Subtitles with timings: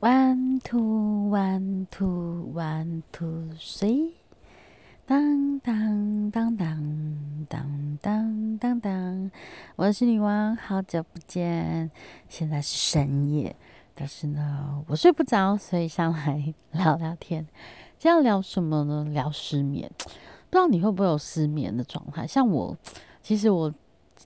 [0.00, 4.12] One two one two one two three，
[5.04, 9.30] 当当当当当当当当，
[9.76, 11.90] 我是女王，好久不见。
[12.30, 13.54] 现在是深夜，
[13.94, 17.46] 但是呢，我睡不着，所以上来聊聊天。
[17.98, 19.04] 今天聊什么呢？
[19.12, 19.90] 聊失眠。
[19.98, 22.26] 不知道你会不会有失眠的状态？
[22.26, 22.74] 像我，
[23.22, 23.70] 其实我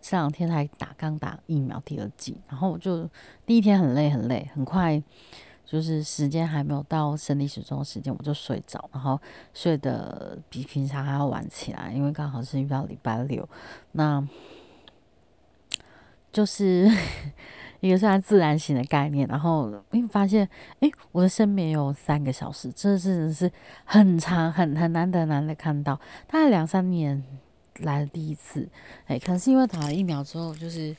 [0.01, 3.11] 这两天才打刚打疫苗第二剂，然后我就
[3.45, 5.03] 第一天很累很累，很快。
[5.67, 9.21] 就是时间还没有到生理时钟的时间，我就睡着，然后
[9.53, 13.49] 睡得比平常还要晚起来，因为刚好是遇到礼拜六，
[13.93, 14.25] 那
[16.31, 16.89] 就是
[17.81, 19.27] 一个算自然醒的概念。
[19.27, 20.49] 然后因为发现，
[20.81, 23.51] 哎，我的睡眠有三个小时，这真的是
[23.85, 27.25] 很长，很很难得难得看到，大概两三年
[27.81, 28.69] 来的第一次。
[29.07, 30.95] 哎，可能是因为打了疫苗之后，就是。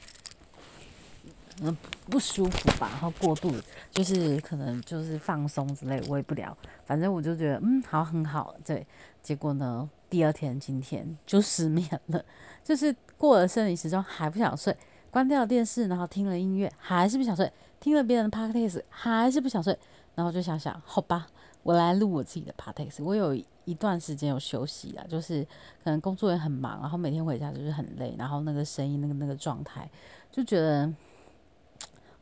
[1.62, 1.76] 嗯，
[2.10, 2.90] 不舒服吧？
[2.92, 3.54] 然后过度
[3.90, 6.56] 就是可能就是放松之类，我也不聊。
[6.84, 8.54] 反正我就觉得嗯，好很好。
[8.66, 8.86] 对，
[9.22, 12.24] 结果呢，第二天今天就失眠了，
[12.62, 14.76] 就是过了生理时钟还不想睡，
[15.10, 19.78] 关掉了电视，然后听了音乐还是不想睡，听了别人的 podcast 还是不想睡，
[20.16, 21.26] 然后就想想，好吧，
[21.64, 23.02] 我来录我自己的 podcast。
[23.02, 25.42] 我有一段时间有休息了，就是
[25.82, 29.90] 可能工作也很忙，然后每天回家就是很累，然后那个声音那个那个状态
[30.30, 30.94] 就觉得。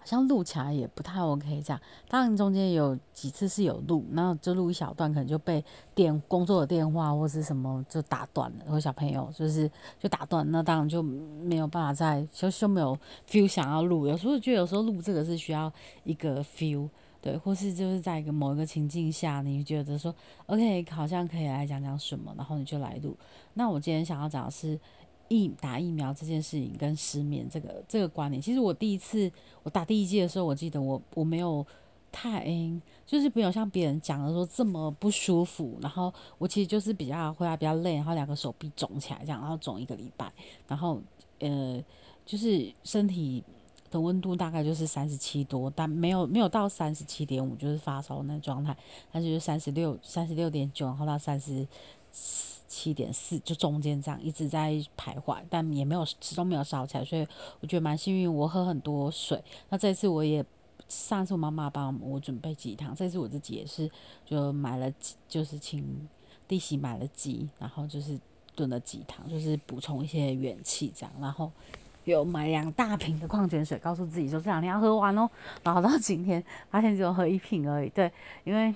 [0.03, 1.81] 好像录起来也不太 OK，这样。
[2.09, 5.63] 当然中间有几次是有录，然后就录一小段，可能就被
[5.95, 8.65] 电工作的电话或是什么就打断了。
[8.67, 12.97] 或小朋友就是就打断，那当然就没有办法再就就没有
[13.29, 14.05] feel 想要录。
[14.05, 15.71] 有时候觉得有时候录这个是需要
[16.03, 16.89] 一个 feel，
[17.21, 20.13] 对，或是就是在一个某一个情境下，你觉得说
[20.47, 23.17] OK 好像可以来讲讲什么，然后你就来录。
[23.53, 24.77] 那我今天想要讲的是。
[25.29, 29.31] 疫打疫苗这件事情跟失眠这个这个观念，其实我第一次
[29.63, 31.65] 我打第一剂的时候，我记得我我没有
[32.11, 32.45] 太
[33.05, 40.31] 就是没有像别人讲的说这么不舒服，然后我其实就是比较回来比较累，然后两个手臂肿起来这样，然后肿一个礼拜，
[40.67, 41.01] 然后
[41.39, 41.83] 呃
[42.25, 43.43] 就是身体
[43.89, 48.75] 的温度大概就是三十七多，但没有没有到三十七点五，就是发烧那状态，
[49.11, 51.67] 但是就三十六三十六点九，然后到三十。
[52.73, 57.27] 七点四，就中间这样一直在徘徊，但也没有始终没有烧起来，所以
[57.59, 58.33] 我觉得蛮幸运。
[58.33, 60.43] 我喝很多水，那这次我也
[60.89, 63.87] 上次我妈妈帮我准备鸡汤，这次我自己也是
[64.25, 66.09] 就买了鸡就是请
[66.47, 68.19] 弟媳买了鸡，然后就是
[68.55, 71.13] 炖了鸡汤，就是补充一些元气这样。
[71.21, 71.51] 然后
[72.05, 75.29] 有买两大瓶的矿泉水，告诉自己说这两天要喝完哦。
[75.63, 78.11] 然后到今天发现只有喝一瓶而已，对，
[78.43, 78.73] 因为。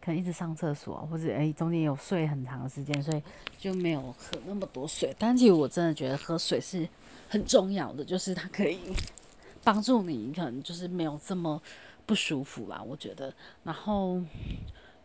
[0.00, 3.22] 可能一直上厕所，或者诶中间有睡很长时间，所以
[3.58, 5.14] 就没有喝那么多水。
[5.18, 6.88] 但其实我真的觉得喝水是
[7.28, 8.78] 很重要的，就是它可以
[9.62, 11.60] 帮助你，可能就是没有这么
[12.06, 12.82] 不舒服吧。
[12.82, 13.32] 我觉得，
[13.64, 14.20] 然后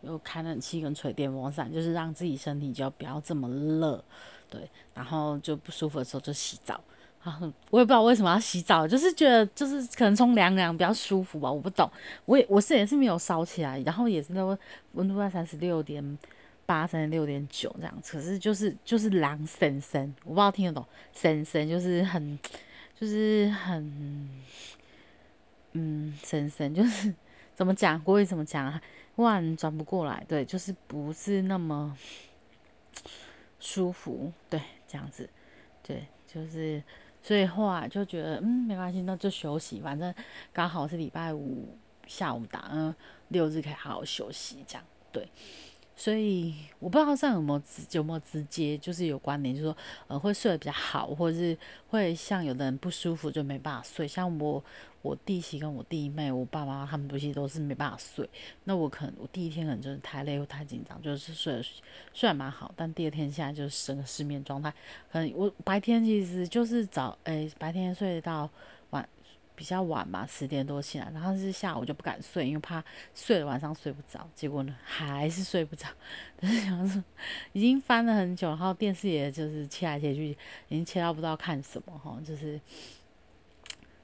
[0.02, 4.02] 又开冷气跟吹电风扇，就是让自己身体就不要这么热，
[4.48, 4.68] 对。
[4.94, 6.80] 然后就不舒服的时候就洗澡。
[7.24, 7.40] 啊，
[7.70, 11.90] 我也不知道为什么要洗澡，就是觉得就是可能冲凉凉比较舒服吧，我不懂。
[12.26, 14.58] 我也我是也是没有烧起来，然后也是那
[14.92, 16.18] 温度在三十六点
[16.66, 20.84] 八、三十六点九这样子，可是就是就是凉森森，我不知道听得懂
[21.14, 22.38] 森森，就是很
[23.00, 24.30] 就是很
[25.72, 27.14] 嗯森森，就是
[27.54, 28.82] 怎么讲国语怎么讲啊？
[29.16, 31.96] 哇，转不过来，对，就是不是那么
[33.58, 35.26] 舒服，对，这样子，
[35.82, 36.82] 对，就是。
[37.24, 40.14] 所以后来就觉得，嗯，没关系，那就休息，反正
[40.52, 41.74] 刚好是礼拜五
[42.06, 42.94] 下午打，嗯，
[43.28, 45.26] 六日可以好好休息，这样对。
[45.96, 49.76] 所以我不知道上有没有直有没有直接就是有关联，就是说
[50.08, 51.56] 呃会睡得比较好，或者是
[51.88, 54.06] 会像有的人不舒服就没办法睡。
[54.06, 54.62] 像我
[55.02, 58.28] 我弟媳跟我弟妹，我爸妈他们其实都是没办法睡。
[58.64, 61.62] 那我可能我第一天可能就是太累或太紧张，就是睡
[62.12, 64.72] 睡得蛮好，但第二天现在就是整个失眠状态。
[65.12, 68.50] 可能我白天其实就是早诶白天睡到。
[69.56, 72.82] 比较晚吧，十点多起来，然后是下午就不敢睡，因为怕
[73.14, 74.28] 睡了晚上睡不着。
[74.34, 75.86] 结果呢，还是睡不着。
[76.36, 77.02] 但是想说，
[77.52, 80.30] 已经翻了很久，然后电视也就是切来切去，
[80.68, 82.60] 已经切到不知道看什么哈，就是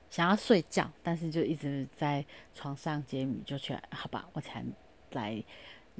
[0.08, 2.25] 想要睡觉，但是就一直在
[2.55, 4.64] 床上接米，就去好吧，我才
[5.12, 5.43] 来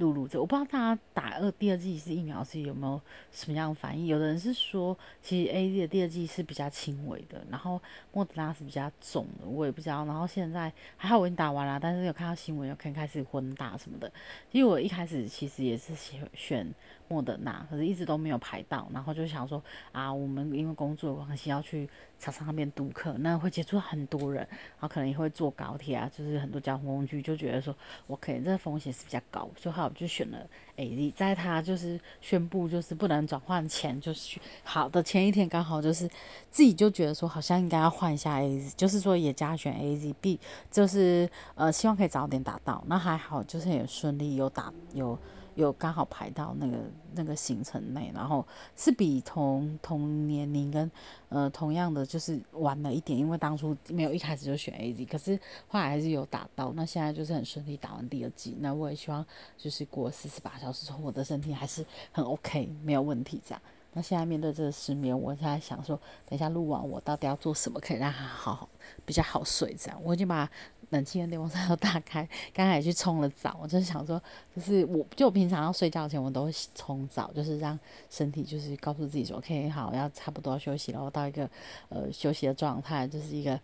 [0.01, 2.99] 露露这，我不知道大家打二第二剂是疫苗是有没有
[3.31, 4.07] 什么样的反应？
[4.07, 7.79] 有的人是说，其实 A Z 的第二剂是比较轻微的，然后
[8.11, 10.03] 莫德纳是比较重的，我也不知道。
[10.05, 14.11] 然后现在还好我已经打完了，但是有看到新闻，有可能开始混打什么的。
[14.51, 16.67] 因为我一开始其实也是选选
[17.07, 21.87] 莫德纳，可是一直都没有排到，然后就想说啊，我们因为工作的关系要去
[22.21, 27.75] 厂商那边堵客，那会接触到很多人，然后可能也会坐高铁啊，就是很多交通工具，就觉得说
[28.05, 30.37] 我可能这个风险是比较高，所以好就选了
[30.75, 31.11] A Z。
[31.17, 36.07] 在他就是宣布就是不能转换前，就是好的前一天刚好就是
[36.51, 40.39] 自己就觉得说好像应该要换一下 A Z，就是说也加选 A Z B，
[40.69, 45.17] 就是呃希望可以早点打到，那还好就是也顺利有打有。
[45.55, 46.77] 有刚好排到那个
[47.13, 48.45] 那个行程内，然后
[48.75, 50.89] 是比同同年龄跟
[51.29, 55.37] 呃同样的就是晚了一点，因为当初没有一开始就选 A Z，可是
[55.67, 59.25] 后来还是有打到，那现在就是很顺利打完第二季，那我也希望
[59.57, 63.61] 就是过四十八小时之后，我的身体还是很 OK，没有问题这样。
[63.93, 68.69] 那现在面对这个失眠，我在想说，等一下录完我到底要做什么可以让他好好
[69.05, 70.49] 比较好睡这样，我已经把。
[70.91, 73.57] 冷气跟电风扇都打开，刚才也去冲了澡。
[73.61, 74.21] 我就是想说，
[74.55, 77.77] 就是我就平常要睡觉前，我都会冲澡，就是让
[78.09, 81.49] 身体就是告诉自己说，OK，好，要差不多休息了，我到一个
[81.89, 83.59] 呃休息的状态，就是一个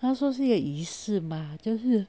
[0.00, 2.06] 他说是一个仪式嘛，就是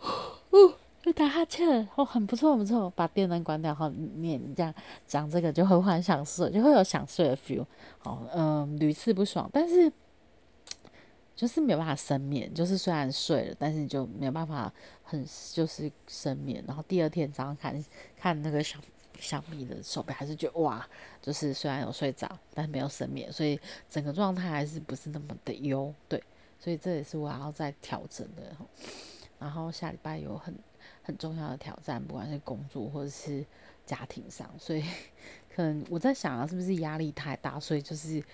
[0.00, 2.88] 哦，就打哈欠，哦，很不错，很不错。
[2.96, 4.74] 把电灯关掉后，念这样
[5.06, 7.66] 讲这个就会很想睡，就会有想睡的 feel。
[7.98, 9.92] 好，嗯，屡次不爽，但是。
[11.36, 14.72] 就是没有办法深眠，就是虽然睡了，但是你就没有办法
[15.04, 15.22] 很
[15.52, 16.64] 就是深眠。
[16.66, 17.84] 然后第二天早上看
[18.16, 18.78] 看那个小
[19.20, 20.88] 小米的手表，还是觉得哇，
[21.20, 23.60] 就是虽然有睡着，但是没有深眠，所以
[23.90, 25.92] 整个状态还是不是那么的优。
[26.08, 26.22] 对，
[26.58, 28.56] 所以这也是我要再调整的。
[29.38, 30.54] 然后下礼拜有很
[31.02, 33.44] 很重要的挑战，不管是工作或者是
[33.84, 34.82] 家庭上，所以
[35.54, 38.24] 可能我在想啊，是不是压力太大，所以就是。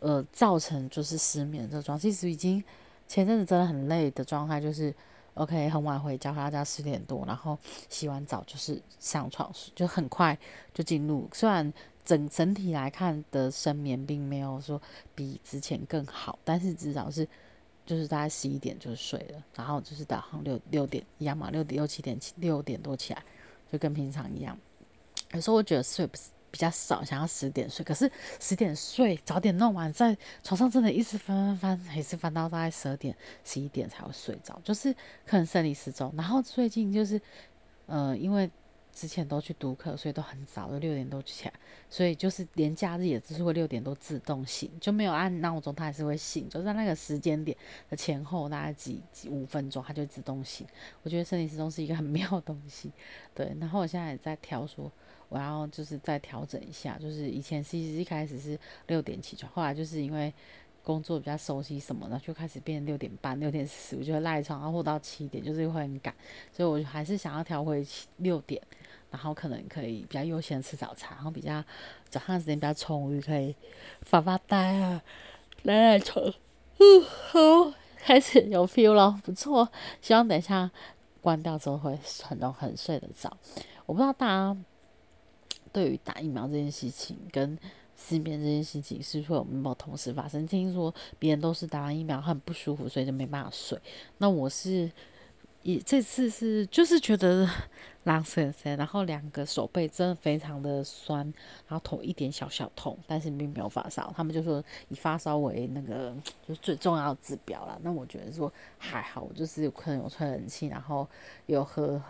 [0.00, 2.62] 呃，造成就是失眠这状，其实已经
[3.08, 4.94] 前阵子真的很累的状态，就是
[5.34, 7.58] OK 很晚回家，回到家十点多，然后
[7.88, 10.38] 洗完澡就是上床，就很快
[10.72, 11.28] 就进入。
[11.32, 11.72] 虽然
[12.04, 14.80] 整整体来看的深眠并没有说
[15.14, 17.26] 比之前更好，但是至少是
[17.84, 23.22] 就是大概十一点就睡了，然后就是早上六六点一样嘛，六点六七点六点多起来，
[23.72, 24.56] 就跟平常一样。
[25.32, 26.16] 有时候我觉得睡不。
[26.50, 28.10] 比较少，想要十点睡，可是
[28.40, 33.14] 十点睡，早点弄完，在床上真的一直翻翻翻，也是翻到大概十二点、
[33.44, 34.92] 十一点才会睡着，就是
[35.26, 36.12] 可能生理时钟。
[36.16, 37.20] 然后最近就是，
[37.86, 38.50] 呃，因为
[38.98, 41.54] 之前都去读课，所以都很早，都六点多起来，
[41.88, 47.56] 所以就是连假日也只是会六点多自动醒，就没有按闹钟，它还是会醒，就在那个时间点
[47.88, 50.66] 的前后大概几几五分钟，它就自动醒。
[51.04, 52.90] 我觉得生理时钟是一个很 妙的东西，
[53.34, 53.54] 对。
[53.60, 54.90] 然后我现在也在调说。
[55.30, 60.32] 我要就是再调整一下，就是以前其实一开始是六点起床，后来就是因为
[60.82, 66.14] 工作比较熟悉什么的，就开始变六点半、六点四十，我就赖床，然后到七点，就是会很赶，
[66.50, 67.86] 所以我还是想要调回
[68.16, 68.58] 六点，
[69.10, 71.62] 然后可能可以比较悠闲吃早餐，然后比较
[72.08, 73.54] 早上时间比较充裕，可以
[74.02, 75.02] 发发呆啊，
[75.62, 76.24] 赖赖床，
[76.78, 79.68] 嗯，好，开始有 feel 了，不错，
[80.00, 80.70] 希望等一下
[81.20, 83.36] 关掉之后会很容很睡得着，
[83.86, 84.56] 我不知道大家。
[85.70, 87.56] 对于打疫苗这件事情跟
[87.94, 90.46] 失眠这件事情，是会有没有同时发生？
[90.46, 93.78] 听说别人都是打完疫苗很不舒服，所以就没办法睡。
[94.16, 94.90] 那我是，
[95.62, 97.48] 也这次是就是觉得
[98.04, 101.24] 狼神神，然后两个手背真的非常的酸，
[101.66, 104.12] 然后头一点小小痛，但是并没有发烧。
[104.16, 106.14] 他们就说以发烧为那个
[106.46, 107.78] 就是最重要的指标了。
[107.82, 111.08] 那我觉得说还好，我就是有可能有吹冷气，然后
[111.46, 112.00] 有喝。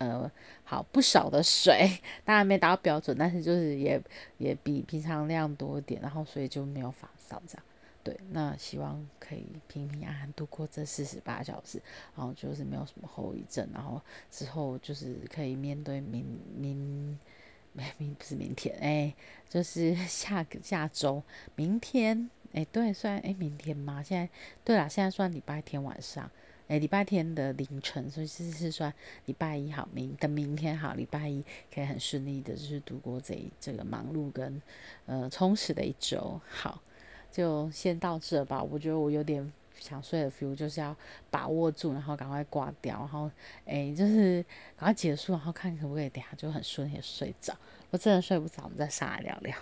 [0.00, 0.30] 呃，
[0.62, 1.90] 好不少的水，
[2.24, 4.00] 当然没达到标准，但是就是也
[4.36, 7.64] 也比平常量多一点，然后所以就没有发烧这样。
[8.08, 11.78] 对，那希望可以平平安安度过这四十八小时，
[12.16, 14.00] 然后就是没有什么后遗症，然后
[14.30, 16.24] 之后就是可以面对明
[16.56, 17.18] 明
[17.98, 19.14] 明不是明天，哎，
[19.46, 21.22] 就是 下个下周
[21.54, 24.02] 明天，哎，对，算哎明天吗？
[24.02, 24.26] 现在
[24.64, 26.30] 对了，现在算礼拜天晚上。
[26.68, 28.92] 诶，礼拜天的凌晨，所以是是算
[29.24, 31.42] 礼拜一好，明等明天好，礼拜一
[31.74, 34.60] 可以很顺利的，就是度过这这个忙碌跟
[35.06, 36.38] 呃充实的一周。
[36.46, 36.82] 好，
[37.30, 38.62] 就先到这吧。
[38.62, 40.94] 我觉得我有点想睡的 feel，就是要
[41.30, 43.30] 把握住，然后赶快挂掉，然后
[43.64, 44.42] 诶，就是
[44.76, 47.54] 赶快结束，然后看可不可以等下就很顺也睡着。
[47.90, 49.56] 我真的睡不着，我们再上来聊聊。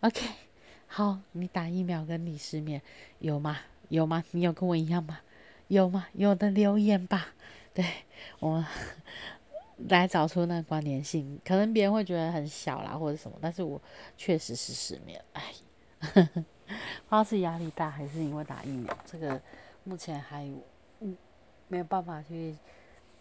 [0.00, 0.26] OK，
[0.86, 2.80] 好，你打疫苗跟你失眠
[3.18, 3.58] 有吗？
[3.88, 4.22] 有吗？
[4.32, 5.20] 你有跟我一样吗？
[5.68, 6.06] 有吗？
[6.12, 7.28] 有的留言吧。
[7.72, 7.84] 对
[8.38, 8.64] 我，
[9.88, 11.40] 来找出那个关联性。
[11.44, 13.80] 可能别人会觉得很小啦，或者什么，但是我
[14.16, 15.20] 确实是失眠。
[15.32, 15.52] 哎，
[16.66, 19.40] 不知道是压力大还是因为打疫苗，这个
[19.84, 20.50] 目前还
[21.00, 21.16] 嗯
[21.68, 22.56] 没有办法去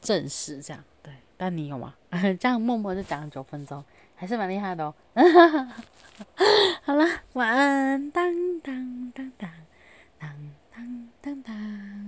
[0.02, 0.84] 证实这样。
[1.02, 1.94] 对，但你有吗？
[2.40, 3.84] 这样默默就讲了九分钟，
[4.16, 4.94] 还是蛮厉害的哦。
[6.84, 9.52] 好了，晚安，当当当当
[10.20, 10.30] 当
[10.72, 12.03] 当当当。